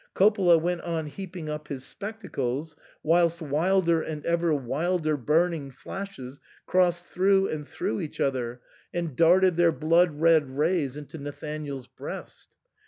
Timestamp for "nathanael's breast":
11.19-12.55